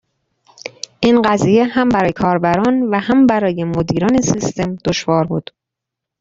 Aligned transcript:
این 1.01 1.21
قضیه 1.21 1.63
هم 1.65 1.89
برای 1.89 2.11
کاربران 2.11 2.81
و 2.83 2.99
هم 2.99 3.27
برای 3.27 3.63
مدیران 3.63 4.21
سیستم 4.21 4.75
دشوار 4.75 5.27
بود. 5.27 5.51